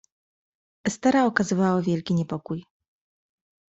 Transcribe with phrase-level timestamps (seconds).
[0.85, 2.63] "Estera okazywała wielki niepokój."